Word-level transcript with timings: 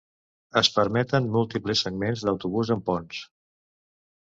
Es 0.61 0.69
permeten 0.77 1.27
múltiples 1.35 1.85
segments 1.87 2.25
d'autobús 2.29 2.75
amb 2.79 2.87
ponts. 2.91 3.23